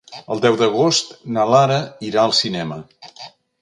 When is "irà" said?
2.11-2.27